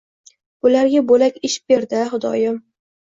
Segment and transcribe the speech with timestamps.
[0.65, 2.59] Bularga bo‘lak ish ber-da, xudoyim.